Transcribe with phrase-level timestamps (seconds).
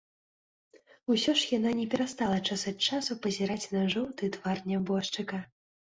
[1.15, 5.37] Усё ж яна не перастала час ад часу пазіраць на жоўты твар нябожчыка.